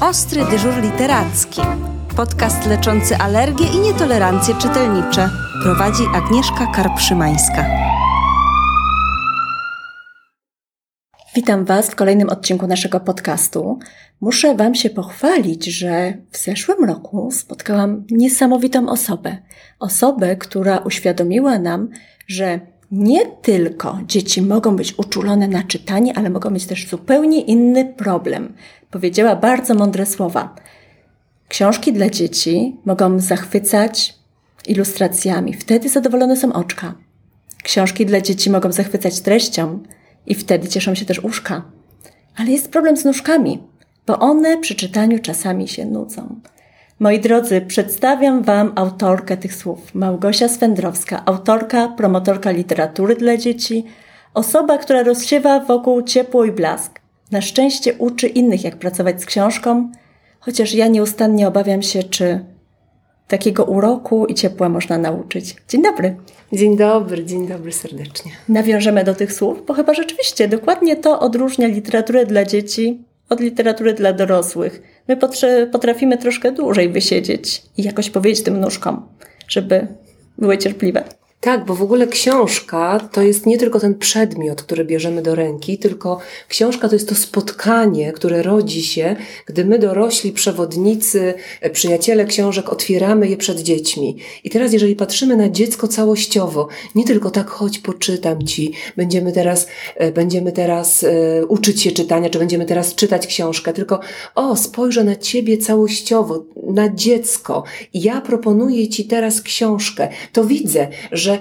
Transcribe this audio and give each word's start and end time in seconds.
Ostry 0.00 0.44
dyżur 0.50 0.82
literacki. 0.82 1.60
Podcast 2.16 2.66
leczący 2.66 3.16
alergie 3.16 3.66
i 3.66 3.80
nietolerancje 3.80 4.54
czytelnicze. 4.54 5.30
Prowadzi 5.62 6.02
Agnieszka 6.14 6.66
Karpszymańska. 6.66 7.66
Witam 11.34 11.64
Was 11.64 11.90
w 11.90 11.94
kolejnym 11.94 12.28
odcinku 12.28 12.66
naszego 12.66 13.00
podcastu. 13.00 13.78
Muszę 14.20 14.54
Wam 14.54 14.74
się 14.74 14.90
pochwalić, 14.90 15.64
że 15.64 16.12
w 16.30 16.38
zeszłym 16.38 16.84
roku 16.84 17.30
spotkałam 17.30 18.04
niesamowitą 18.10 18.88
osobę. 18.88 19.36
Osobę, 19.78 20.36
która 20.36 20.78
uświadomiła 20.78 21.58
nam, 21.58 21.88
że 22.26 22.60
nie 22.90 23.26
tylko 23.26 23.98
dzieci 24.06 24.42
mogą 24.42 24.76
być 24.76 24.98
uczulone 24.98 25.48
na 25.48 25.62
czytanie, 25.62 26.18
ale 26.18 26.30
mogą 26.30 26.50
mieć 26.50 26.66
też 26.66 26.88
zupełnie 26.88 27.40
inny 27.40 27.84
problem. 27.84 28.54
Powiedziała 28.90 29.36
bardzo 29.36 29.74
mądre 29.74 30.06
słowa. 30.06 30.54
Książki 31.48 31.92
dla 31.92 32.10
dzieci 32.10 32.76
mogą 32.84 33.20
zachwycać 33.20 34.14
ilustracjami, 34.66 35.54
wtedy 35.54 35.88
zadowolone 35.88 36.36
są 36.36 36.52
oczka. 36.52 36.94
Książki 37.62 38.06
dla 38.06 38.20
dzieci 38.20 38.50
mogą 38.50 38.72
zachwycać 38.72 39.20
treścią 39.20 39.78
i 40.26 40.34
wtedy 40.34 40.68
cieszą 40.68 40.94
się 40.94 41.04
też 41.04 41.18
uszka. 41.24 41.62
Ale 42.36 42.50
jest 42.50 42.70
problem 42.70 42.96
z 42.96 43.04
nóżkami, 43.04 43.62
bo 44.06 44.18
one 44.18 44.58
przy 44.58 44.74
czytaniu 44.74 45.18
czasami 45.18 45.68
się 45.68 45.86
nudzą. 45.86 46.40
Moi 47.00 47.20
drodzy, 47.20 47.60
przedstawiam 47.60 48.42
Wam 48.42 48.72
autorkę 48.74 49.36
tych 49.36 49.54
słów. 49.54 49.94
Małgosia 49.94 50.48
Swędrowska, 50.48 51.22
autorka, 51.26 51.88
promotorka 51.88 52.50
literatury 52.50 53.16
dla 53.16 53.36
dzieci, 53.36 53.84
osoba, 54.34 54.78
która 54.78 55.02
rozsiewa 55.02 55.60
wokół 55.60 56.02
ciepło 56.02 56.44
i 56.44 56.52
blask. 56.52 57.00
Na 57.30 57.40
szczęście 57.40 57.94
uczy 57.94 58.26
innych, 58.26 58.64
jak 58.64 58.76
pracować 58.76 59.22
z 59.22 59.26
książką, 59.26 59.90
chociaż 60.40 60.74
ja 60.74 60.86
nieustannie 60.86 61.48
obawiam 61.48 61.82
się, 61.82 62.02
czy 62.02 62.44
takiego 63.28 63.64
uroku 63.64 64.26
i 64.26 64.34
ciepła 64.34 64.68
można 64.68 64.98
nauczyć. 64.98 65.56
Dzień 65.68 65.82
dobry. 65.82 66.16
Dzień 66.52 66.76
dobry, 66.76 67.24
dzień 67.24 67.48
dobry 67.48 67.72
serdecznie. 67.72 68.32
Nawiążemy 68.48 69.04
do 69.04 69.14
tych 69.14 69.32
słów, 69.32 69.66
bo 69.66 69.74
chyba 69.74 69.94
rzeczywiście 69.94 70.48
dokładnie 70.48 70.96
to 70.96 71.20
odróżnia 71.20 71.68
literaturę 71.68 72.26
dla 72.26 72.44
dzieci 72.44 73.04
od 73.28 73.40
literatury 73.40 73.94
dla 73.94 74.12
dorosłych. 74.12 74.82
My 75.08 75.16
potrafimy 75.72 76.18
troszkę 76.18 76.52
dłużej 76.52 76.88
wysiedzieć 76.88 77.62
i 77.76 77.82
jakoś 77.82 78.10
powiedzieć 78.10 78.44
tym 78.44 78.60
nóżkom, 78.60 79.08
żeby 79.48 79.86
były 80.38 80.58
cierpliwe. 80.58 81.04
Tak, 81.40 81.64
bo 81.64 81.74
w 81.74 81.82
ogóle 81.82 82.06
książka 82.06 83.08
to 83.12 83.22
jest 83.22 83.46
nie 83.46 83.58
tylko 83.58 83.80
ten 83.80 83.94
przedmiot, 83.94 84.62
który 84.62 84.84
bierzemy 84.84 85.22
do 85.22 85.34
ręki, 85.34 85.78
tylko 85.78 86.18
książka 86.48 86.88
to 86.88 86.94
jest 86.94 87.08
to 87.08 87.14
spotkanie, 87.14 88.12
które 88.12 88.42
rodzi 88.42 88.82
się, 88.82 89.16
gdy 89.46 89.64
my 89.64 89.78
dorośli 89.78 90.32
przewodnicy, 90.32 91.34
e, 91.60 91.70
przyjaciele 91.70 92.24
książek 92.24 92.68
otwieramy 92.72 93.28
je 93.28 93.36
przed 93.36 93.60
dziećmi. 93.60 94.16
I 94.44 94.50
teraz, 94.50 94.72
jeżeli 94.72 94.96
patrzymy 94.96 95.36
na 95.36 95.48
dziecko 95.48 95.88
całościowo, 95.88 96.68
nie 96.94 97.04
tylko 97.04 97.30
tak, 97.30 97.50
chodź, 97.50 97.78
poczytam 97.78 98.46
ci, 98.46 98.72
będziemy 98.96 99.32
teraz, 99.32 99.66
e, 99.96 100.12
będziemy 100.12 100.52
teraz 100.52 101.04
e, 101.04 101.46
uczyć 101.46 101.82
się 101.82 101.92
czytania, 101.92 102.30
czy 102.30 102.38
będziemy 102.38 102.66
teraz 102.66 102.94
czytać 102.94 103.26
książkę, 103.26 103.72
tylko 103.72 104.00
o, 104.34 104.56
spojrzę 104.56 105.04
na 105.04 105.16
ciebie 105.16 105.58
całościowo, 105.58 106.44
na 106.66 106.94
dziecko. 106.94 107.64
Ja 107.94 108.20
proponuję 108.20 108.88
ci 108.88 109.04
teraz 109.04 109.42
książkę. 109.42 110.08
To 110.32 110.44
widzę, 110.44 110.88
że 111.12 111.27
że 111.28 111.38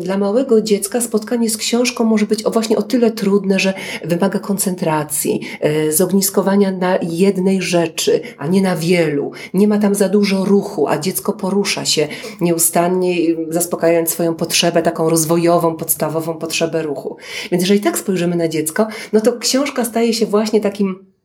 dla 0.00 0.18
małego 0.18 0.60
dziecka 0.60 1.00
spotkanie 1.00 1.50
z 1.50 1.56
książką 1.56 2.04
może 2.04 2.26
być 2.26 2.42
właśnie 2.42 2.76
o 2.76 2.82
tyle 2.82 3.10
trudne, 3.10 3.58
że 3.58 3.74
wymaga 4.04 4.38
koncentracji, 4.38 5.40
e, 5.60 5.92
zogniskowania 5.92 6.72
na 6.72 6.98
jednej 7.02 7.62
rzeczy, 7.62 8.20
a 8.38 8.46
nie 8.46 8.62
na 8.62 8.76
wielu. 8.76 9.32
Nie 9.54 9.68
ma 9.68 9.78
tam 9.78 9.94
za 9.94 10.08
dużo 10.08 10.44
ruchu, 10.44 10.88
a 10.88 10.98
dziecko 10.98 11.32
porusza 11.32 11.84
się 11.84 12.08
nieustannie, 12.40 13.16
zaspokajając 13.48 14.10
swoją 14.10 14.34
potrzebę, 14.34 14.82
taką 14.82 15.10
rozwojową, 15.10 15.76
podstawową 15.76 16.34
potrzebę 16.34 16.82
ruchu. 16.82 17.16
Więc 17.50 17.62
jeżeli 17.62 17.80
tak 17.80 17.98
spojrzymy 17.98 18.36
na 18.36 18.48
dziecko, 18.48 18.86
no 19.12 19.20
to 19.20 19.38
książka 19.38 19.84
staje 19.84 20.14
się 20.14 20.26
właśnie 20.26 20.60
takim 20.60 21.16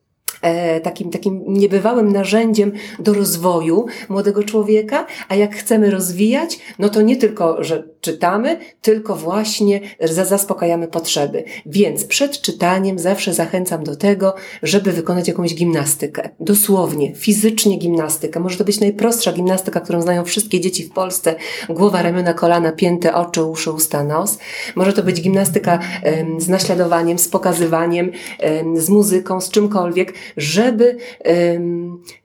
E, 0.42 0.80
takim, 0.80 1.10
takim 1.10 1.44
niebywałym 1.46 2.12
narzędziem 2.12 2.72
do 2.98 3.14
rozwoju 3.14 3.86
młodego 4.08 4.44
człowieka, 4.44 5.06
a 5.28 5.34
jak 5.34 5.56
chcemy 5.56 5.90
rozwijać, 5.90 6.58
no 6.78 6.88
to 6.88 7.02
nie 7.02 7.16
tylko, 7.16 7.64
że 7.64 7.88
czytamy, 8.02 8.58
tylko 8.80 9.16
właśnie 9.16 9.80
zaspokajamy 10.00 10.88
potrzeby. 10.88 11.44
Więc 11.66 12.04
przed 12.04 12.40
czytaniem 12.40 12.98
zawsze 12.98 13.34
zachęcam 13.34 13.84
do 13.84 13.96
tego, 13.96 14.34
żeby 14.62 14.92
wykonać 14.92 15.28
jakąś 15.28 15.54
gimnastykę. 15.54 16.28
Dosłownie, 16.40 17.14
fizycznie 17.14 17.78
gimnastykę. 17.78 18.40
Może 18.40 18.56
to 18.56 18.64
być 18.64 18.80
najprostsza 18.80 19.32
gimnastyka, 19.32 19.80
którą 19.80 20.02
znają 20.02 20.24
wszystkie 20.24 20.60
dzieci 20.60 20.84
w 20.84 20.92
Polsce. 20.92 21.34
Głowa, 21.68 22.02
ramiona, 22.02 22.34
kolana, 22.34 22.72
pięte, 22.72 23.14
oczy, 23.14 23.42
uszy, 23.42 23.72
usta, 23.72 24.04
nos. 24.04 24.38
Może 24.76 24.92
to 24.92 25.02
być 25.02 25.20
gimnastyka 25.20 25.78
z 26.38 26.48
naśladowaniem, 26.48 27.18
z 27.18 27.28
pokazywaniem, 27.28 28.12
z 28.76 28.88
muzyką, 28.88 29.40
z 29.40 29.50
czymkolwiek, 29.50 30.14
żeby 30.36 30.96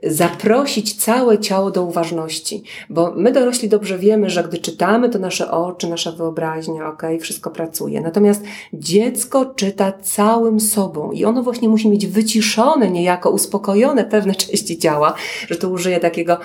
zaprosić 0.03 1.03
całe 1.03 1.39
ciało 1.39 1.71
do 1.71 1.83
uważności. 1.83 2.63
Bo 2.89 3.11
my 3.15 3.31
dorośli 3.31 3.69
dobrze 3.69 3.97
wiemy, 3.97 4.29
że 4.29 4.43
gdy 4.43 4.57
czytamy, 4.57 5.09
to 5.09 5.19
nasze 5.19 5.51
oczy, 5.51 5.66
nasza 5.87 6.11
wyobraźnia, 6.11 6.87
ok, 6.87 7.03
wszystko 7.21 7.51
pracuje. 7.51 8.01
Natomiast 8.01 8.43
dziecko 8.73 9.45
czyta 9.45 9.91
całym 9.91 10.59
sobą 10.59 11.11
i 11.11 11.25
ono 11.25 11.43
właśnie 11.43 11.69
musi 11.69 11.89
mieć 11.89 12.07
wyciszone, 12.07 12.91
niejako 12.91 13.29
uspokojone 13.29 14.05
pewne 14.05 14.35
części 14.45 14.77
ciała, 14.77 15.13
że 15.47 15.55
to 15.55 15.69
użyję 15.69 15.99
takiego 15.99 16.37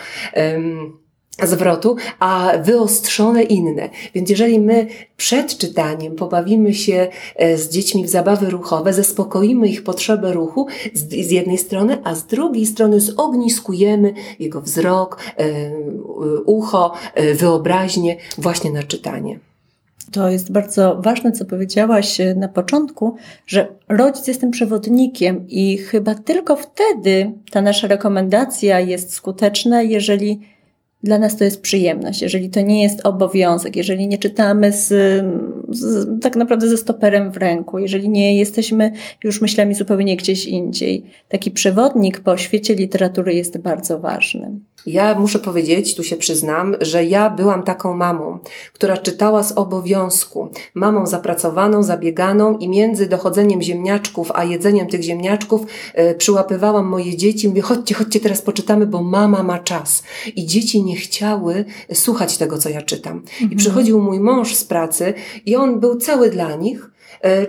zwrotu, 1.43 1.97
a 2.19 2.53
wyostrzone 2.63 3.43
inne. 3.43 3.89
Więc 4.15 4.31
jeżeli 4.31 4.61
my 4.61 4.87
przed 5.17 5.59
czytaniem 5.59 6.17
pobawimy 6.17 6.75
się 6.75 7.09
e, 7.37 7.59
z 7.59 7.69
dziećmi 7.69 8.05
w 8.05 8.09
zabawy 8.09 8.51
ruchowe, 8.51 8.93
zaspokoimy 8.93 9.69
ich 9.69 9.85
potrzebę 9.85 10.33
ruchu 10.33 10.67
z, 10.95 11.09
z 11.09 11.31
jednej 11.31 11.59
strony, 11.59 11.99
a 12.05 12.15
z 12.15 12.27
drugiej 12.27 12.67
strony 12.67 13.01
zogniskujemy 13.01 14.15
jego 14.39 14.61
wzrok, 14.61 15.19
e, 15.37 15.45
ucho, 16.47 16.93
e, 17.15 17.35
wyobraźnię 17.35 18.17
właśnie 18.39 18.71
na 18.71 18.83
czytanie. 18.83 19.39
To 20.13 20.29
jest 20.29 20.53
bardzo 20.53 21.01
ważne, 21.01 21.33
co 21.33 21.45
powiedziałaś 21.45 22.19
na 22.37 22.49
początku, 22.49 23.17
że 23.47 23.69
rodzic 23.89 24.27
jest 24.27 24.41
tym 24.41 24.51
przewodnikiem 24.51 25.49
i 25.49 25.79
chyba 25.79 26.15
tylko 26.15 26.57
wtedy 26.57 27.33
ta 27.51 27.63
nasza 27.63 27.89
rekomendacja 27.89 28.81
jest 28.81 29.15
skuteczna, 29.15 29.83
jeżeli 29.83 30.41
dla 31.03 31.19
nas 31.19 31.37
to 31.37 31.45
jest 31.45 31.63
przyjemność, 31.63 32.23
jeżeli 32.23 32.51
to 32.51 32.61
nie 32.61 32.83
jest 32.83 33.07
obowiązek, 33.07 33.77
jeżeli 33.77 34.09
nie 34.09 34.19
czytamy 34.19 34.73
z, 34.73 34.89
z, 35.69 36.09
tak 36.23 36.37
naprawdę 36.37 36.69
ze 36.69 36.77
stoperem 36.77 37.33
w 37.33 37.37
ręku, 37.37 37.79
jeżeli 37.79 38.09
nie 38.09 38.39
jesteśmy 38.39 38.93
już 39.25 39.41
myślami 39.41 39.75
zupełnie 39.75 40.17
gdzieś 40.17 40.47
indziej. 40.47 41.05
Taki 41.29 41.51
przewodnik 41.51 42.21
po 42.21 42.37
świecie 42.37 42.75
literatury 42.75 43.35
jest 43.35 43.59
bardzo 43.59 43.99
ważny. 43.99 44.51
Ja 44.87 45.15
muszę 45.15 45.39
powiedzieć, 45.39 45.95
tu 45.95 46.05
się 46.05 46.17
przyznam, 46.17 46.77
że 46.81 47.05
ja 47.05 47.31
byłam 47.31 47.63
taką 47.63 47.97
mamą, 47.97 48.39
która 48.73 48.97
czytała 48.97 49.43
z 49.43 49.53
obowiązku. 49.53 50.49
Mamą 50.75 51.07
zapracowaną, 51.07 51.83
zabieganą 51.83 52.59
i 52.59 52.69
między 52.69 53.07
dochodzeniem 53.07 53.63
ziemniaczków 53.63 54.31
a 54.35 54.45
jedzeniem 54.45 54.87
tych 54.87 55.03
ziemniaczków 55.03 55.67
e, 55.95 56.15
przyłapywałam 56.15 56.87
moje 56.87 57.17
dzieci. 57.17 57.49
Mówię, 57.49 57.63
chodźcie, 57.63 57.95
chodźcie, 57.95 58.21
teraz 58.21 58.43
poczytamy, 58.43 58.87
bo 58.87 59.03
mama 59.03 59.43
ma 59.43 59.59
czas. 59.59 60.03
I 60.37 60.47
dzieci 60.47 60.83
nie 60.83 60.97
chciały 60.97 61.65
słuchać 61.93 62.37
tego, 62.39 62.59
co 62.59 62.69
ja 62.69 62.83
czytam. 62.83 63.17
Mhm. 63.17 63.53
I 63.53 63.57
przychodził 63.57 64.03
mój 64.03 64.21
mąż 64.21 64.55
z 64.55 64.65
pracy 64.65 65.15
i 65.47 65.57
on 65.57 65.81
był 65.81 65.97
cały 65.97 66.31
dla 66.31 66.57
nich, 66.57 66.91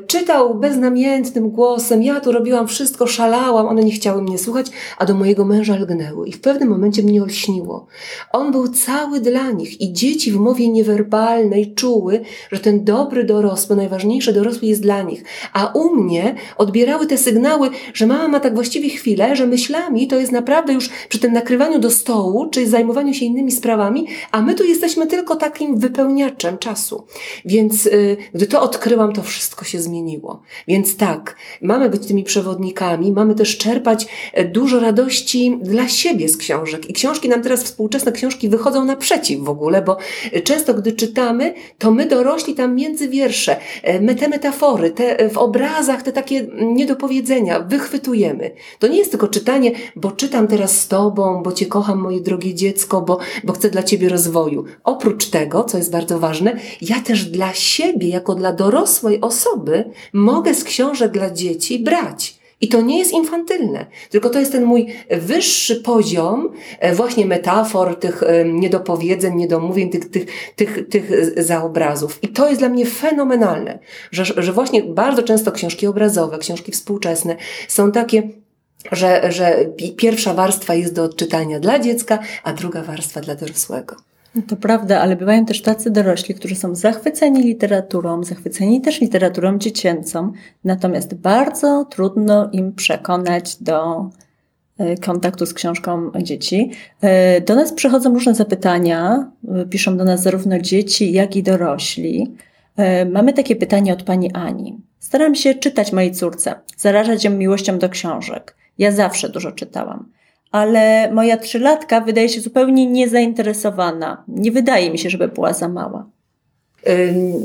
czytał 0.08 0.56
beznamiętnym 0.56 1.50
głosem, 1.50 2.04
ja 2.04 2.20
tu 2.20 2.32
robiłam 2.32 2.68
wszystko, 2.68 3.08
szalałam, 3.08 3.68
one 3.68 3.84
nie 3.84 3.92
chciały 3.92 4.22
mnie 4.22 4.38
słuchać, 4.38 4.68
a 4.98 5.06
do 5.06 5.14
mojego 5.14 5.46
męża 5.46 5.76
lgnęły. 5.76 6.28
I 6.28 6.32
w 6.32 6.42
pewnym 6.42 6.70
momencie 6.70 7.04
mnie 7.04 7.24
olśniło. 7.24 7.88
On 8.32 8.52
był 8.52 8.68
cały 8.68 9.20
dla 9.20 9.52
nich 9.52 9.82
i 9.82 9.94
dzieci 9.94 10.32
w 10.32 10.36
mowie 10.36 10.70
niewerbalnej 10.70 11.74
czuły, 11.74 12.22
że 12.52 12.60
ten 12.60 12.84
dobry 12.84 13.24
dorosły, 13.24 13.76
najważniejszy 13.76 14.34
dorosły 14.34 14.68
jest 14.68 14.82
dla 14.82 15.02
nich. 15.02 15.24
A 15.54 15.72
u 15.74 15.96
mnie 15.96 16.36
odbierały 16.58 17.08
te 17.08 17.18
sygnały, 17.18 17.70
że 17.94 18.08
mama 18.08 18.28
ma 18.28 18.40
tak 18.40 18.56
właściwie 18.56 18.90
chwilę, 18.90 19.36
że 19.36 19.48
myślami 19.48 20.08
to 20.08 20.16
jest 20.16 20.32
naprawdę 20.32 20.74
już 20.74 20.90
przy 21.10 21.20
tym 21.20 21.34
nakrywaniu 21.34 21.80
do 21.80 21.92
stołu, 21.92 22.50
czy 22.50 22.68
zajmowaniu 22.68 23.14
się 23.14 23.26
innymi 23.26 23.52
sprawami, 23.52 24.08
a 24.32 24.42
my 24.42 24.56
tu 24.56 24.64
jesteśmy 24.64 25.08
tylko 25.08 25.36
takim 25.36 25.80
wypełniaczem 25.80 26.58
czasu. 26.58 27.04
Więc 27.46 27.86
yy, 27.86 28.18
gdy 28.34 28.48
to 28.48 28.62
odkryłam, 28.62 29.14
to 29.14 29.24
wszystko 29.24 29.53
wszystko 29.54 29.66
się 29.66 29.82
zmieniło. 29.82 30.42
Więc 30.68 30.98
tak, 30.98 31.36
mamy 31.62 31.90
być 31.90 32.08
tymi 32.08 32.24
przewodnikami, 32.24 33.12
mamy 33.12 33.36
też 33.36 33.58
czerpać 33.58 34.08
e, 34.34 34.46
dużo 34.46 34.80
radości 34.80 35.60
dla 35.62 35.88
siebie 35.88 36.30
z 36.30 36.38
książek. 36.38 36.90
I 36.90 36.94
książki 36.94 37.30
nam 37.30 37.42
teraz, 37.42 37.64
współczesne 37.64 38.12
książki 38.12 38.50
wychodzą 38.50 38.86
naprzeciw 38.86 39.42
w 39.42 39.50
ogóle, 39.50 39.82
bo 39.82 39.98
e, 40.32 40.42
często 40.42 40.74
gdy 40.74 40.92
czytamy, 40.92 41.54
to 41.78 41.92
my 41.92 42.06
dorośli 42.06 42.56
tam 42.56 42.76
między 42.76 43.10
wiersze, 43.10 43.58
e, 43.84 44.16
te 44.16 44.28
metafory, 44.28 44.92
te 44.92 45.30
w 45.30 45.38
obrazach, 45.38 46.02
te 46.02 46.12
takie 46.12 46.48
niedopowiedzenia 46.62 47.60
wychwytujemy. 47.60 48.52
To 48.80 48.88
nie 48.88 48.98
jest 48.98 49.12
tylko 49.12 49.28
czytanie, 49.28 49.72
bo 49.96 50.12
czytam 50.12 50.48
teraz 50.48 50.80
z 50.80 50.88
Tobą, 50.88 51.44
bo 51.44 51.52
Cię 51.52 51.66
kocham, 51.66 52.00
moje 52.00 52.22
drogie 52.22 52.54
dziecko, 52.54 53.02
bo, 53.02 53.20
bo 53.44 53.54
chcę 53.54 53.70
dla 53.70 53.84
Ciebie 53.84 54.10
rozwoju. 54.10 54.64
Oprócz 54.84 55.30
tego, 55.30 55.64
co 55.64 55.78
jest 55.78 55.92
bardzo 55.92 56.20
ważne, 56.20 56.58
ja 56.82 57.02
też 57.02 57.26
dla 57.26 57.54
siebie, 57.54 58.08
jako 58.08 58.36
dla 58.36 58.54
dorosłej 58.54 59.22
osoby, 59.22 59.43
mogę 60.14 60.54
z 60.54 60.64
książek 60.64 61.12
dla 61.12 61.32
dzieci 61.32 61.80
brać. 61.80 62.44
I 62.62 62.68
to 62.68 62.82
nie 62.82 63.00
jest 63.00 63.12
infantylne, 63.12 63.86
tylko 64.10 64.30
to 64.30 64.40
jest 64.40 64.52
ten 64.52 64.66
mój 64.66 64.88
wyższy 65.12 65.76
poziom 65.76 66.50
e, 66.80 66.96
właśnie 66.96 67.26
metafor, 67.26 68.00
tych 68.00 68.24
e, 68.24 68.46
niedopowiedzeń, 68.46 69.36
niedomówień, 69.36 69.90
tych, 69.90 70.10
tych, 70.10 70.26
tych, 70.56 70.90
tych 70.90 71.12
zaobrazów. 71.44 72.20
I 72.22 72.28
to 72.28 72.48
jest 72.48 72.62
dla 72.62 72.70
mnie 72.70 72.86
fenomenalne, 72.86 73.80
że, 74.12 74.26
że 74.26 74.54
właśnie 74.54 74.84
bardzo 74.84 75.24
często 75.24 75.52
książki 75.52 75.88
obrazowe, 75.88 76.38
książki 76.38 76.72
współczesne 76.72 77.36
są 77.68 77.92
takie 77.92 78.30
że, 78.92 79.32
że 79.32 79.66
pierwsza 79.98 80.34
warstwa 80.34 80.76
jest 80.76 80.94
do 80.94 81.04
odczytania 81.04 81.60
dla 81.60 81.80
dziecka, 81.80 82.20
a 82.44 82.54
druga 82.54 82.82
warstwa 82.82 83.22
dla 83.22 83.36
dorosłego. 83.36 83.96
No 84.36 84.42
to 84.48 84.56
prawda, 84.56 85.02
ale 85.02 85.16
bywają 85.16 85.46
też 85.46 85.62
tacy 85.62 85.92
dorośli, 85.92 86.36
którzy 86.36 86.56
są 86.56 86.76
zachwyceni 86.76 87.44
literaturą, 87.44 88.24
zachwyceni 88.24 88.82
też 88.82 89.02
literaturą 89.02 89.58
dziecięcą, 89.58 90.32
natomiast 90.64 91.14
bardzo 91.14 91.86
trudno 91.86 92.50
im 92.52 92.74
przekonać 92.74 93.56
do 93.56 94.10
e, 94.78 94.98
kontaktu 94.98 95.46
z 95.46 95.54
książką 95.54 96.12
dzieci. 96.22 96.72
E, 97.02 97.42
do 97.42 97.56
nas 97.56 97.74
przychodzą 97.74 98.14
różne 98.14 98.36
zapytania, 98.36 99.32
e, 99.48 99.66
piszą 99.66 99.98
do 99.98 100.04
nas 100.04 100.22
zarówno 100.22 100.60
dzieci, 100.60 101.12
jak 101.12 101.36
i 101.36 101.44
dorośli. 101.44 102.36
Mamy 103.12 103.34
takie 103.34 103.56
pytanie 103.56 103.94
od 103.94 104.04
pani 104.04 104.32
Ani. 104.32 104.78
Staram 105.00 105.36
się 105.36 105.56
czytać 105.56 105.92
mojej 105.92 106.12
córce, 106.12 106.56
zarażać 106.78 107.24
ją 107.24 107.32
miłością 107.32 107.80
do 107.80 107.90
książek. 107.90 108.56
Ja 108.78 108.92
zawsze 108.92 109.30
dużo 109.30 109.52
czytałam 109.52 110.06
ale 110.54 111.12
moja 111.12 111.38
trzylatka 111.38 112.02
wydaje 112.02 112.30
się 112.30 112.42
zupełnie 112.42 112.86
niezainteresowana. 112.86 114.24
Nie 114.28 114.52
wydaje 114.52 114.92
mi 114.92 115.00
się, 115.00 115.10
żeby 115.10 115.28
była 115.28 115.54
za 115.54 115.70
mała. 115.70 116.06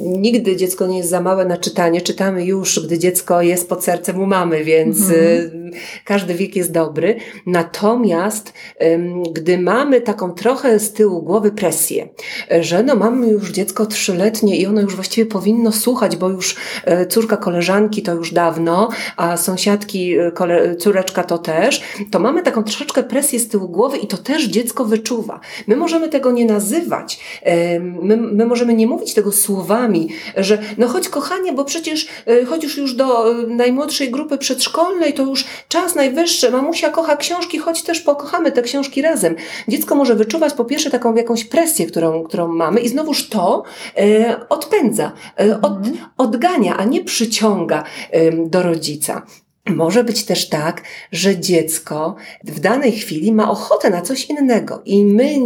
Nigdy 0.04 0.56
dziecko 0.56 0.86
nie 0.86 0.98
jest 0.98 1.10
za 1.10 1.20
małe 1.20 1.44
na 1.44 1.56
czytanie. 1.56 2.00
Czytamy 2.00 2.44
już, 2.44 2.80
gdy 2.86 2.98
dziecko 2.98 3.42
jest 3.42 3.68
pod 3.68 3.84
sercem 3.84 4.20
u 4.20 4.26
mamy, 4.26 4.64
więc 4.64 5.00
mhm. 5.00 5.70
każdy 6.04 6.34
wiek 6.34 6.56
jest 6.56 6.72
dobry. 6.72 7.16
Natomiast 7.46 8.52
gdy 9.32 9.58
mamy 9.58 10.00
taką 10.00 10.32
trochę 10.32 10.78
z 10.78 10.92
tyłu 10.92 11.22
głowy 11.22 11.52
presję, 11.52 12.08
że 12.60 12.82
no 12.82 12.96
mamy 12.96 13.28
już 13.28 13.50
dziecko 13.50 13.86
trzyletnie 13.86 14.56
i 14.56 14.66
ono 14.66 14.80
już 14.80 14.94
właściwie 14.94 15.30
powinno 15.30 15.72
słuchać, 15.72 16.16
bo 16.16 16.28
już 16.28 16.56
e, 16.84 17.06
córka 17.06 17.36
koleżanki 17.36 18.02
to 18.02 18.14
już 18.14 18.32
dawno, 18.32 18.88
a 19.16 19.36
sąsiadki, 19.36 20.18
e, 20.18 20.76
córeczka 20.76 21.24
to 21.24 21.38
też, 21.38 21.82
to 22.10 22.18
mamy 22.18 22.42
taką 22.42 22.64
troszeczkę 22.64 23.02
presję 23.02 23.38
z 23.38 23.48
tyłu 23.48 23.68
głowy 23.68 23.98
i 23.98 24.06
to 24.06 24.16
też 24.16 24.44
dziecko 24.44 24.84
wyczuwa. 24.84 25.40
My 25.66 25.76
możemy 25.76 26.08
tego 26.08 26.32
nie 26.32 26.44
nazywać, 26.44 27.20
my, 28.02 28.16
my 28.16 28.46
możemy 28.46 28.74
nie 28.74 28.86
mówić 28.86 29.14
tego 29.14 29.27
tego 29.28 29.32
słowami, 29.32 30.08
że 30.36 30.58
no 30.78 30.88
chodź 30.88 31.08
kochanie, 31.08 31.52
bo 31.52 31.64
przecież 31.64 32.08
y, 32.28 32.46
chodzisz 32.46 32.76
już 32.76 32.94
do 32.94 33.32
y, 33.32 33.46
najmłodszej 33.46 34.10
grupy 34.10 34.38
przedszkolnej, 34.38 35.14
to 35.14 35.22
już 35.22 35.44
czas 35.68 35.94
najwyższy, 35.94 36.50
mamusia 36.50 36.90
kocha 36.90 37.16
książki, 37.16 37.58
choć 37.58 37.82
też 37.82 38.00
pokochamy 38.00 38.52
te 38.52 38.62
książki 38.62 39.02
razem. 39.02 39.36
Dziecko 39.68 39.94
może 39.94 40.14
wyczuwać 40.14 40.54
po 40.54 40.64
pierwsze 40.64 40.90
taką 40.90 41.14
jakąś 41.14 41.44
presję, 41.44 41.86
którą, 41.86 42.22
którą 42.22 42.48
mamy 42.48 42.80
i 42.80 42.88
znowuż 42.88 43.28
to 43.28 43.62
e, 43.96 44.40
odpędza, 44.48 45.12
e, 45.40 45.60
od, 45.60 45.76
mhm. 45.76 45.96
odgania, 46.16 46.76
a 46.76 46.84
nie 46.84 47.04
przyciąga 47.04 47.84
e, 48.10 48.32
do 48.32 48.62
rodzica. 48.62 49.22
Może 49.68 50.04
być 50.04 50.24
też 50.24 50.48
tak, 50.48 50.82
że 51.12 51.40
dziecko 51.40 52.16
w 52.44 52.60
danej 52.60 52.92
chwili 52.92 53.32
ma 53.32 53.50
ochotę 53.50 53.90
na 53.90 54.02
coś 54.02 54.24
innego 54.24 54.82
i 54.84 55.04
my 55.04 55.38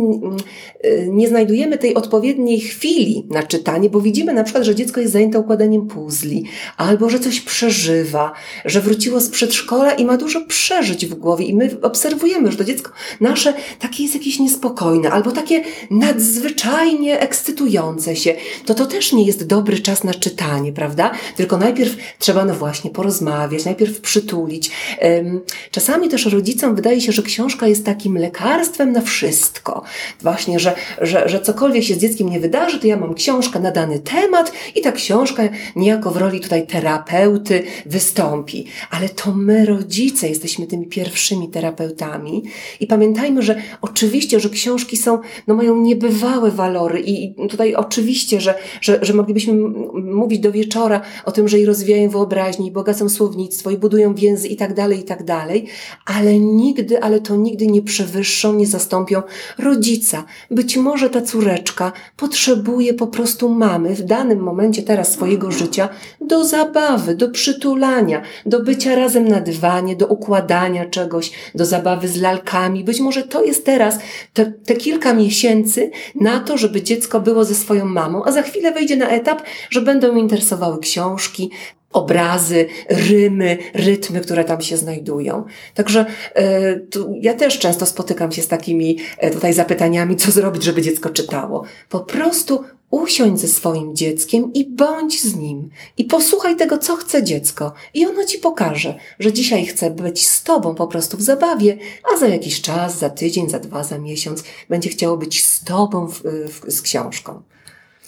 y, 0.84 1.08
nie 1.10 1.28
znajdujemy 1.28 1.78
tej 1.78 1.94
odpowiedniej 1.94 2.60
chwili 2.60 3.26
na 3.30 3.42
czytanie, 3.42 3.90
bo 3.90 4.00
widzimy 4.00 4.32
na 4.32 4.44
przykład, 4.44 4.64
że 4.64 4.74
dziecko 4.74 5.00
jest 5.00 5.12
zajęte 5.12 5.38
układaniem 5.38 5.86
puzli, 5.86 6.44
albo 6.76 7.10
że 7.10 7.20
coś 7.20 7.40
przeżywa, 7.40 8.32
że 8.64 8.80
wróciło 8.80 9.20
z 9.20 9.28
przedszkola 9.28 9.92
i 9.92 10.04
ma 10.04 10.16
dużo 10.16 10.40
przeżyć 10.40 11.06
w 11.06 11.14
głowie 11.14 11.44
i 11.44 11.54
my 11.54 11.76
obserwujemy, 11.82 12.52
że 12.52 12.58
to 12.58 12.64
dziecko 12.64 12.90
nasze 13.20 13.54
takie 13.78 14.02
jest 14.02 14.14
jakieś 14.14 14.38
niespokojne, 14.38 15.10
albo 15.10 15.32
takie 15.32 15.64
nadzwyczajnie 15.90 17.20
ekscytujące 17.20 18.16
się. 18.16 18.34
To 18.66 18.74
to 18.74 18.86
też 18.86 19.12
nie 19.12 19.24
jest 19.24 19.46
dobry 19.46 19.78
czas 19.78 20.04
na 20.04 20.14
czytanie, 20.14 20.72
prawda? 20.72 21.10
Tylko 21.36 21.56
najpierw 21.56 21.96
trzeba 22.18 22.44
no 22.44 22.54
właśnie 22.54 22.90
porozmawiać, 22.90 23.64
najpierw 23.64 24.00
przytulić. 24.12 24.70
Czasami 25.70 26.08
też 26.08 26.26
rodzicom 26.26 26.74
wydaje 26.74 27.00
się, 27.00 27.12
że 27.12 27.22
książka 27.22 27.66
jest 27.66 27.84
takim 27.84 28.18
lekarstwem 28.18 28.92
na 28.92 29.00
wszystko. 29.00 29.82
Właśnie, 30.20 30.60
że, 30.60 30.74
że, 31.00 31.28
że 31.28 31.40
cokolwiek 31.40 31.84
się 31.84 31.94
z 31.94 31.98
dzieckiem 31.98 32.28
nie 32.28 32.40
wydarzy, 32.40 32.80
to 32.80 32.86
ja 32.86 32.96
mam 32.96 33.14
książkę 33.14 33.60
na 33.60 33.70
dany 33.70 33.98
temat 33.98 34.52
i 34.74 34.80
ta 34.80 34.92
książka 34.92 35.42
niejako 35.76 36.10
w 36.10 36.16
roli 36.16 36.40
tutaj 36.40 36.66
terapeuty 36.66 37.62
wystąpi. 37.86 38.66
Ale 38.90 39.08
to 39.08 39.32
my, 39.32 39.66
rodzice, 39.66 40.28
jesteśmy 40.28 40.66
tymi 40.66 40.86
pierwszymi 40.86 41.48
terapeutami 41.48 42.42
i 42.80 42.86
pamiętajmy, 42.86 43.42
że 43.42 43.62
oczywiście, 43.80 44.40
że 44.40 44.50
książki 44.50 44.96
są, 44.96 45.18
no 45.46 45.54
mają 45.54 45.76
niebywałe 45.76 46.50
walory 46.50 47.00
i 47.00 47.34
tutaj 47.48 47.74
oczywiście, 47.74 48.40
że, 48.40 48.54
że, 48.80 48.98
że 49.02 49.14
moglibyśmy 49.14 49.54
mówić 49.94 50.40
do 50.40 50.52
wieczora 50.52 51.00
o 51.24 51.32
tym, 51.32 51.48
że 51.48 51.58
i 51.58 51.66
rozwijają 51.66 52.10
wyobraźnię, 52.10 52.66
i 52.66 52.70
bogacą 52.72 53.08
słownictwo, 53.08 53.70
i 53.70 53.76
budują 53.76 54.01
budują 54.02 54.14
więzy 54.14 54.48
i 54.48 54.56
tak 54.56 54.74
dalej, 54.74 55.00
i 55.00 55.04
tak 55.04 55.24
dalej, 55.24 55.66
ale 56.06 56.38
nigdy, 56.38 57.02
ale 57.02 57.20
to 57.20 57.36
nigdy 57.36 57.66
nie 57.66 57.82
przewyższą, 57.82 58.54
nie 58.54 58.66
zastąpią 58.66 59.22
rodzica. 59.58 60.24
Być 60.50 60.76
może 60.76 61.10
ta 61.10 61.22
córeczka 61.22 61.92
potrzebuje 62.16 62.94
po 62.94 63.06
prostu 63.06 63.48
mamy 63.48 63.94
w 63.94 64.02
danym 64.02 64.38
momencie 64.38 64.82
teraz 64.82 65.12
swojego 65.12 65.50
życia 65.50 65.88
do 66.20 66.44
zabawy, 66.44 67.14
do 67.14 67.30
przytulania, 67.30 68.22
do 68.46 68.62
bycia 68.62 68.94
razem 68.94 69.28
na 69.28 69.40
dywanie, 69.40 69.96
do 69.96 70.06
układania 70.06 70.86
czegoś, 70.86 71.32
do 71.54 71.64
zabawy 71.64 72.08
z 72.08 72.20
lalkami. 72.20 72.84
Być 72.84 73.00
może 73.00 73.22
to 73.22 73.44
jest 73.44 73.64
teraz 73.66 73.98
te, 74.32 74.46
te 74.46 74.74
kilka 74.74 75.14
miesięcy 75.14 75.90
na 76.14 76.40
to, 76.40 76.58
żeby 76.58 76.82
dziecko 76.82 77.20
było 77.20 77.44
ze 77.44 77.54
swoją 77.54 77.84
mamą, 77.84 78.24
a 78.24 78.32
za 78.32 78.42
chwilę 78.42 78.72
wejdzie 78.72 78.96
na 78.96 79.08
etap, 79.08 79.42
że 79.70 79.80
będą 79.80 80.16
interesowały 80.16 80.78
książki, 80.78 81.50
obrazy, 81.92 82.66
rymy, 82.88 83.58
rytmy, 83.74 84.20
które 84.20 84.44
tam 84.44 84.60
się 84.60 84.76
znajdują. 84.76 85.44
Także 85.74 86.06
e, 86.36 86.80
ja 87.20 87.34
też 87.34 87.58
często 87.58 87.86
spotykam 87.86 88.32
się 88.32 88.42
z 88.42 88.48
takimi 88.48 88.98
e, 89.18 89.30
tutaj 89.30 89.52
zapytaniami, 89.52 90.16
co 90.16 90.30
zrobić, 90.30 90.62
żeby 90.62 90.82
dziecko 90.82 91.10
czytało. 91.10 91.64
Po 91.88 92.00
prostu 92.00 92.64
usiądź 92.92 93.40
ze 93.40 93.48
swoim 93.48 93.96
dzieckiem 93.96 94.52
i 94.52 94.64
bądź 94.64 95.22
z 95.22 95.36
nim. 95.36 95.70
I 95.98 96.04
posłuchaj 96.04 96.56
tego, 96.56 96.78
co 96.78 96.96
chce 96.96 97.22
dziecko. 97.22 97.72
I 97.94 98.06
ono 98.06 98.24
ci 98.24 98.38
pokaże, 98.38 98.94
że 99.18 99.32
dzisiaj 99.32 99.66
chce 99.66 99.90
być 99.90 100.28
z 100.28 100.42
tobą 100.42 100.74
po 100.74 100.86
prostu 100.86 101.16
w 101.16 101.22
zabawie, 101.22 101.78
a 102.14 102.18
za 102.18 102.28
jakiś 102.28 102.60
czas, 102.60 102.98
za 102.98 103.10
tydzień, 103.10 103.50
za 103.50 103.58
dwa, 103.58 103.84
za 103.84 103.98
miesiąc 103.98 104.44
będzie 104.68 104.90
chciało 104.90 105.16
być 105.16 105.46
z 105.46 105.64
tobą 105.64 106.06
w, 106.06 106.22
w, 106.22 106.72
z 106.72 106.82
książką. 106.82 107.42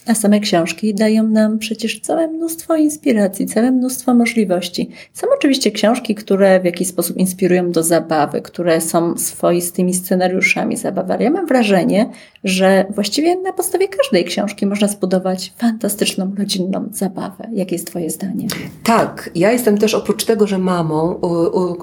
A 0.06 0.14
same 0.14 0.40
książki 0.40 0.94
dają 0.94 1.28
nam 1.28 1.58
przecież 1.58 2.00
całe 2.00 2.28
mnóstwo 2.28 2.76
inspiracji, 2.76 3.46
całe 3.46 3.70
mnóstwo 3.70 4.14
możliwości. 4.14 4.90
Są 5.12 5.26
oczywiście 5.36 5.70
książki, 5.70 6.14
które 6.14 6.60
w 6.60 6.64
jakiś 6.64 6.88
sposób 6.88 7.16
inspirują 7.16 7.72
do 7.72 7.82
zabawy, 7.82 8.42
które 8.42 8.80
są 8.80 9.18
swoistymi 9.18 9.94
scenariuszami 9.94 10.76
zabawy, 10.76 11.12
ale 11.12 11.24
ja 11.24 11.30
mam 11.30 11.46
wrażenie, 11.46 12.10
że 12.44 12.86
właściwie 12.90 13.40
na 13.40 13.52
podstawie 13.52 13.88
każdej 13.88 14.24
książki 14.24 14.66
można 14.66 14.88
zbudować 14.88 15.52
fantastyczną 15.58 16.34
rodzinną 16.38 16.88
zabawę. 16.92 17.48
Jakie 17.52 17.74
jest 17.74 17.86
Twoje 17.86 18.10
zdanie? 18.10 18.46
Tak, 18.82 19.30
ja 19.34 19.52
jestem 19.52 19.78
też 19.78 19.94
oprócz 19.94 20.24
tego, 20.24 20.46
że 20.46 20.58
mamą, 20.58 21.20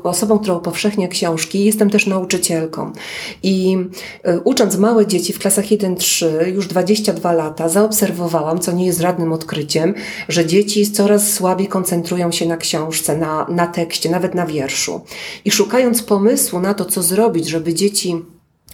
osobą, 0.04 0.40
która 0.40 0.56
upowszechnia 0.56 1.08
książki, 1.08 1.66
jestem 1.66 1.90
też 1.90 2.08
nauczycielką. 2.08 2.92
I 3.44 3.78
y, 4.28 4.40
ucząc 4.40 4.78
małe 4.78 5.08
dzieci 5.08 5.34
w 5.34 5.40
klasach 5.40 5.66
1-3 5.66 6.48
już 6.48 6.68
22 6.68 7.34
lata, 7.34 7.70
zaobserwowałam, 7.70 8.60
co 8.60 8.72
nie 8.72 8.86
jest 8.86 9.02
żadnym 9.02 9.34
odkryciem, 9.34 9.94
że 10.30 10.46
dzieci 10.46 10.92
coraz 10.92 11.34
słabiej 11.34 11.68
koncentrują 11.68 12.32
się 12.32 12.46
na 12.46 12.58
książce, 12.58 13.18
na, 13.18 13.46
na 13.50 13.68
tekście, 13.68 14.10
nawet 14.10 14.36
na 14.36 14.46
wierszu. 14.46 15.02
I 15.46 15.52
szukając 15.52 16.04
pomysłu 16.04 16.60
na 16.60 16.74
to, 16.74 16.86
co 16.86 17.04
zrobić, 17.04 17.48
żeby 17.48 17.74
dzieci 17.74 18.16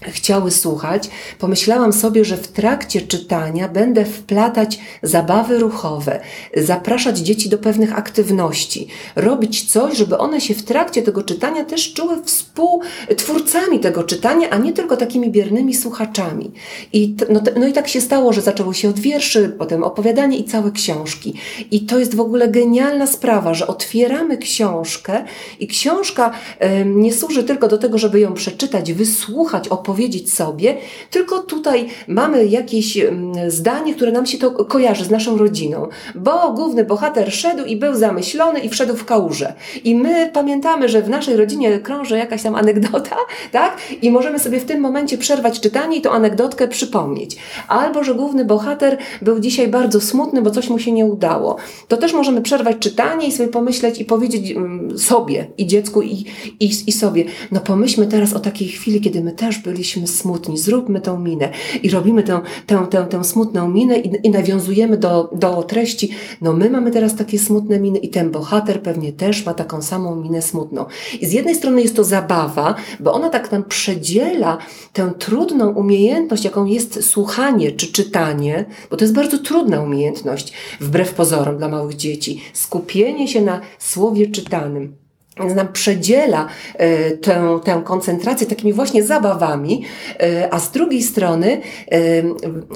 chciały 0.02 0.52
słuchać, 0.52 1.10
pomyślałam 1.40 1.94
sobie, 1.94 2.26
że 2.26 2.38
w 2.38 2.48
trakcie 2.48 3.02
czytania 3.02 3.68
będę 3.68 4.06
wplatać 4.06 4.80
zabawy 5.04 5.60
ruchowe, 5.60 6.20
zapraszać 6.58 7.18
dzieci 7.18 7.50
do 7.50 7.58
pewnych 7.58 7.98
aktywności, 7.98 8.88
robić 9.16 9.72
coś, 9.72 9.98
żeby 9.98 10.18
one 10.18 10.42
się 10.42 10.54
w 10.54 10.64
trakcie 10.64 11.02
tego 11.02 11.24
czytania 11.24 11.66
też 11.66 11.94
czuły 11.94 12.24
współtwórcami 12.24 13.80
tego 13.80 14.04
czytania, 14.04 14.50
a 14.50 14.58
nie 14.58 14.74
tylko 14.74 14.98
takimi 14.98 15.32
biernymi 15.32 15.76
słuchaczami. 15.76 16.52
I 16.94 17.16
no, 17.30 17.42
no 17.60 17.68
i 17.68 17.74
tak 17.74 17.88
się 17.88 18.02
stało, 18.02 18.34
że 18.34 18.42
zaczęło 18.42 18.74
się 18.74 18.90
od 18.90 19.00
wierszy, 19.00 19.56
potem 19.58 19.84
opowiadanie 19.84 20.38
i 20.38 20.44
całe 20.44 20.72
książki. 20.72 21.34
I 21.72 21.86
to 21.86 22.00
jest 22.00 22.16
w 22.16 22.20
ogóle 22.20 22.48
genialna 22.48 23.08
sprawa, 23.08 23.54
że 23.54 23.68
otwieramy 23.68 24.38
książkę 24.38 25.24
i 25.60 25.68
książka 25.68 26.32
y, 26.82 26.86
nie 26.86 27.14
służy 27.14 27.44
tylko 27.44 27.68
do 27.68 27.78
tego, 27.78 27.98
żeby 27.98 28.20
ją 28.20 28.34
przeczytać, 28.34 28.94
wysłuchać, 28.94 29.68
opowiedzieć, 29.68 29.87
powiedzieć 29.88 30.34
sobie, 30.34 30.78
tylko 31.12 31.40
tutaj 31.40 31.88
mamy 32.08 32.46
jakieś 32.46 32.98
mm, 32.98 33.52
zdanie, 33.52 33.96
które 33.96 34.12
nam 34.12 34.26
się 34.26 34.38
to 34.38 34.52
kojarzy 34.52 35.06
z 35.06 35.10
naszą 35.10 35.38
rodziną, 35.38 35.88
bo 36.16 36.54
główny 36.54 36.84
bohater 36.84 37.34
szedł 37.34 37.66
i 37.66 37.76
był 37.76 37.96
zamyślony 37.96 38.60
i 38.60 38.70
wszedł 38.70 38.96
w 38.96 39.06
kałużę. 39.06 39.54
I 39.84 39.96
my 39.96 40.30
pamiętamy, 40.34 40.90
że 40.90 41.02
w 41.02 41.10
naszej 41.10 41.36
rodzinie 41.36 41.80
krąży 41.80 42.18
jakaś 42.18 42.44
tam 42.44 42.56
anegdota, 42.56 43.16
tak? 43.52 43.78
I 44.02 44.12
możemy 44.12 44.40
sobie 44.40 44.60
w 44.60 44.66
tym 44.66 44.80
momencie 44.82 45.18
przerwać 45.18 45.60
czytanie 45.60 45.98
i 45.98 46.02
tą 46.02 46.12
anegdotkę 46.12 46.68
przypomnieć. 46.68 47.38
Albo, 47.68 48.04
że 48.04 48.16
główny 48.16 48.46
bohater 48.46 48.98
był 49.22 49.40
dzisiaj 49.40 49.68
bardzo 49.68 50.02
smutny, 50.02 50.42
bo 50.42 50.52
coś 50.52 50.70
mu 50.70 50.80
się 50.80 50.92
nie 50.92 51.06
udało. 51.06 51.58
To 51.88 51.98
też 51.98 52.14
możemy 52.14 52.42
przerwać 52.42 52.78
czytanie 52.80 53.28
i 53.28 53.32
sobie 53.32 53.50
pomyśleć 53.50 54.00
i 54.00 54.06
powiedzieć 54.06 54.52
mm, 54.52 55.00
sobie 55.00 55.48
i 55.58 55.68
dziecku 55.68 56.02
i, 56.02 56.26
i, 56.60 56.70
i 56.88 56.92
sobie, 56.92 57.26
no 57.52 57.60
pomyślmy 57.60 58.08
teraz 58.08 58.34
o 58.34 58.40
takiej 58.40 58.68
chwili, 58.68 59.02
kiedy 59.02 59.24
my 59.24 59.32
też 59.32 59.58
byli 59.58 59.77
byliśmy 59.78 60.08
smutni, 60.08 60.58
zróbmy 60.58 61.02
tą 61.02 61.20
minę. 61.20 61.50
I 61.84 61.90
robimy 61.90 62.24
tę, 62.24 62.42
tę, 62.66 62.88
tę, 62.90 63.06
tę 63.10 63.24
smutną 63.24 63.70
minę 63.70 63.98
i, 63.98 64.28
i 64.28 64.30
nawiązujemy 64.30 64.98
do, 64.98 65.30
do 65.34 65.64
treści. 65.64 66.10
No 66.42 66.54
my 66.54 66.70
mamy 66.70 66.92
teraz 66.92 67.16
takie 67.16 67.40
smutne 67.40 67.80
miny 67.80 68.00
i 68.00 68.10
ten 68.10 68.32
bohater 68.32 68.82
pewnie 68.82 69.14
też 69.14 69.46
ma 69.46 69.54
taką 69.54 69.82
samą 69.82 70.16
minę 70.16 70.42
smutną. 70.42 70.86
I 71.22 71.26
z 71.26 71.32
jednej 71.32 71.56
strony 71.56 71.82
jest 71.82 71.96
to 71.96 72.04
zabawa, 72.04 72.76
bo 73.00 73.14
ona 73.14 73.30
tak 73.30 73.52
nam 73.52 73.64
przedziela 73.64 74.58
tę 74.94 75.12
trudną 75.20 75.74
umiejętność, 75.74 76.44
jaką 76.44 76.66
jest 76.66 77.04
słuchanie 77.04 77.72
czy 77.72 77.92
czytanie, 77.92 78.66
bo 78.90 78.98
to 78.98 79.04
jest 79.04 79.16
bardzo 79.16 79.38
trudna 79.38 79.82
umiejętność, 79.82 80.54
wbrew 80.80 81.14
pozorom 81.14 81.58
dla 81.58 81.68
małych 81.68 81.96
dzieci. 81.96 82.42
Skupienie 82.54 83.28
się 83.28 83.42
na 83.42 83.62
słowie 83.80 84.28
czytanym 84.28 85.07
nam 85.56 85.68
przedziela 85.74 86.48
e, 86.76 87.12
tę, 87.12 87.60
tę 87.64 87.82
koncentrację 87.86 88.48
takimi 88.48 88.74
właśnie 88.74 89.04
zabawami, 89.04 89.84
e, 90.20 90.54
a 90.54 90.60
z 90.60 90.72
drugiej 90.72 91.04
strony 91.04 91.62
e, 91.92 92.00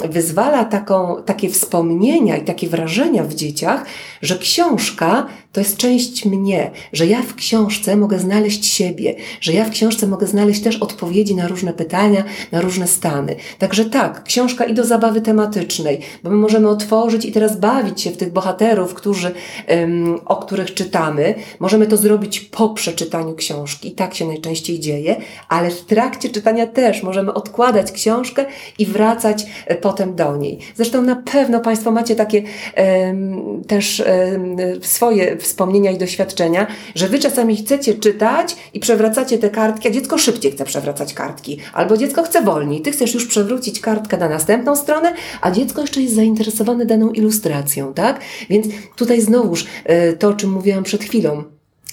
wyzwala 0.10 0.66
taką, 0.66 1.24
takie 1.26 1.50
wspomnienia 1.50 2.38
i 2.38 2.46
takie 2.46 2.68
wrażenia 2.68 3.24
w 3.24 3.34
dzieciach, 3.34 3.86
że 4.22 4.38
książka 4.38 5.26
to 5.52 5.60
jest 5.60 5.78
część 5.78 6.26
mnie, 6.26 6.72
że 6.94 7.08
ja 7.08 7.22
w 7.22 7.36
książce 7.36 7.98
mogę 7.98 8.20
znaleźć 8.20 8.66
siebie, 8.66 9.16
że 9.42 9.54
ja 9.54 9.66
w 9.66 9.70
książce 9.70 10.08
mogę 10.08 10.28
znaleźć 10.28 10.62
też 10.62 10.78
odpowiedzi 10.78 11.36
na 11.36 11.48
różne 11.48 11.74
pytania, 11.74 12.24
na 12.52 12.62
różne 12.62 12.88
stany. 12.88 13.36
Także 13.60 13.86
tak, 13.86 14.24
książka 14.24 14.66
i 14.66 14.74
do 14.74 14.86
zabawy 14.86 15.22
tematycznej, 15.22 16.00
bo 16.24 16.30
my 16.30 16.36
możemy 16.36 16.70
otworzyć 16.70 17.26
i 17.26 17.32
teraz 17.32 17.60
bawić 17.60 18.02
się 18.02 18.12
w 18.12 18.18
tych 18.18 18.34
bohaterów, 18.34 18.94
którzy, 18.94 19.32
o 20.26 20.36
których 20.36 20.74
czytamy. 20.74 21.36
Możemy 21.60 21.88
to 21.88 21.98
zrobić 21.98 22.40
po 22.40 22.70
przeczytaniu 22.70 23.36
książki 23.36 23.88
i 23.88 23.92
tak 23.92 24.16
się 24.16 24.26
najczęściej 24.26 24.80
dzieje, 24.80 25.16
ale 25.50 25.70
w 25.70 25.82
trakcie 25.82 26.30
czytania 26.30 26.68
też 26.68 27.04
możemy 27.04 27.34
odkładać 27.34 27.92
książkę 27.92 28.46
i 28.80 28.86
wracać 28.86 29.46
e, 29.66 29.76
potem 29.76 30.16
do 30.16 30.38
niej. 30.38 30.60
Zresztą 30.76 31.02
na 31.02 31.16
pewno 31.16 31.60
Państwo 31.60 31.92
macie 31.92 32.16
takie 32.16 32.44
też 33.68 34.04
swoje 34.82 35.41
wspomnienia 35.42 35.92
i 35.92 35.98
doświadczenia, 35.98 36.68
że 36.96 37.08
Wy 37.08 37.20
czasami 37.20 37.58
chcecie 37.58 37.94
czytać 37.94 38.56
i 38.74 38.80
przewracacie 38.80 39.38
te 39.38 39.50
kartki, 39.50 39.88
a 39.88 39.92
dziecko 39.92 40.18
szybciej 40.18 40.52
chce 40.52 40.66
przewracać 40.66 41.14
kartki, 41.14 41.60
albo 41.74 41.98
dziecko 41.98 42.24
chce 42.24 42.42
wolniej. 42.42 42.82
Ty 42.82 42.92
chcesz 42.92 43.14
już 43.14 43.28
przewrócić 43.28 43.80
kartkę 43.80 44.18
na 44.18 44.30
następną 44.30 44.76
stronę, 44.76 45.14
a 45.42 45.52
dziecko 45.52 45.82
jeszcze 45.82 46.02
jest 46.02 46.16
zainteresowane 46.16 46.86
daną 46.86 47.10
ilustracją, 47.10 47.94
tak? 47.94 48.20
Więc 48.50 48.68
tutaj 48.96 49.22
znowuż 49.22 49.66
e, 49.86 50.14
to, 50.14 50.28
o 50.28 50.34
czym 50.34 50.52
mówiłam 50.52 50.84
przed 50.84 51.04
chwilą, 51.04 51.44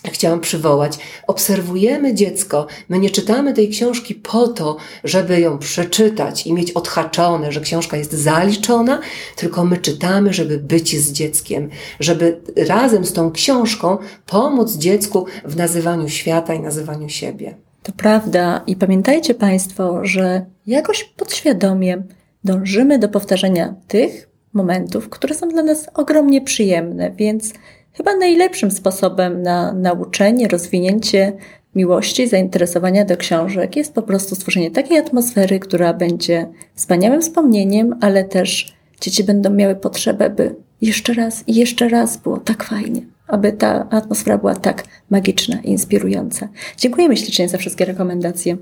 chciałam 0.04 0.40
przywołać. 0.40 0.98
Obserwujemy 1.26 2.14
dziecko. 2.14 2.66
My 2.88 2.98
nie 2.98 3.10
czytamy 3.10 3.52
tej 3.52 3.68
książki 3.68 4.14
po 4.14 4.48
to, 4.48 4.76
żeby 5.04 5.40
ją 5.40 5.58
przeczytać 5.58 6.46
i 6.46 6.52
mieć 6.52 6.72
odhaczone, 6.72 7.52
że 7.52 7.60
książka 7.60 7.96
jest 7.96 8.12
zaliczona, 8.12 9.00
tylko 9.36 9.64
my 9.64 9.76
czytamy, 9.76 10.32
żeby 10.32 10.58
być 10.58 10.96
z 11.00 11.12
dzieckiem, 11.12 11.70
żeby 12.00 12.40
razem 12.56 13.04
z 13.04 13.12
tą 13.12 13.32
książką 13.32 13.98
pomóc 14.26 14.76
dziecku 14.76 15.26
w 15.44 15.56
nazywaniu 15.56 16.08
świata 16.08 16.54
i 16.54 16.60
nazywaniu 16.60 17.08
siebie. 17.08 17.54
To 17.82 17.92
prawda 17.92 18.62
i 18.66 18.76
pamiętajcie 18.76 19.34
Państwo, 19.34 20.04
że 20.04 20.46
jakoś 20.66 21.04
podświadomie 21.04 22.02
dążymy 22.44 22.98
do 22.98 23.08
powtarzania 23.08 23.74
tych 23.88 24.28
momentów, 24.52 25.08
które 25.08 25.34
są 25.34 25.48
dla 25.48 25.62
nas 25.62 25.86
ogromnie 25.94 26.40
przyjemne, 26.40 27.10
więc 27.10 27.52
Chyba 27.98 28.16
najlepszym 28.16 28.70
sposobem 28.70 29.42
na 29.42 29.72
nauczenie, 29.72 30.48
rozwinięcie 30.48 31.32
miłości, 31.74 32.28
zainteresowania 32.28 33.04
do 33.04 33.16
książek 33.16 33.76
jest 33.76 33.94
po 33.94 34.02
prostu 34.02 34.34
stworzenie 34.34 34.70
takiej 34.70 34.98
atmosfery, 34.98 35.58
która 35.60 35.94
będzie 35.94 36.48
wspaniałym 36.74 37.22
wspomnieniem, 37.22 37.98
ale 38.00 38.24
też 38.24 38.74
dzieci 39.00 39.24
będą 39.24 39.50
miały 39.50 39.74
potrzebę, 39.74 40.30
by 40.30 40.54
jeszcze 40.80 41.14
raz 41.14 41.44
i 41.46 41.54
jeszcze 41.54 41.88
raz 41.88 42.16
było 42.16 42.38
tak 42.38 42.64
fajnie, 42.64 43.02
aby 43.26 43.52
ta 43.52 43.88
atmosfera 43.90 44.38
była 44.38 44.54
tak 44.54 44.84
magiczna 45.10 45.60
i 45.60 45.70
inspirująca. 45.70 46.48
Dziękujemy 46.76 47.16
ślicznie 47.16 47.48
za 47.48 47.58
wszystkie 47.58 47.84
rekomendacje. 47.84 48.56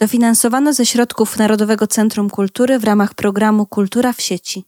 Dofinansowano 0.00 0.72
ze 0.72 0.86
środków 0.86 1.38
Narodowego 1.38 1.86
Centrum 1.86 2.30
Kultury 2.30 2.78
w 2.78 2.84
ramach 2.84 3.14
programu 3.14 3.66
Kultura 3.66 4.12
w 4.12 4.20
sieci. 4.20 4.64